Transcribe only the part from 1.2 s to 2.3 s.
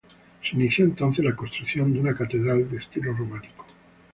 la construcción de una